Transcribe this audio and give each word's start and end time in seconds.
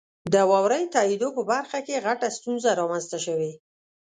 د 0.33 0.35
واورئ 0.49 0.83
تائیدو 0.95 1.27
په 1.37 1.41
برخه 1.51 1.79
کې 1.85 2.03
غټه 2.05 2.27
ستونزه 2.37 2.69
رامنځته 2.81 3.17
شوي. 3.25 3.51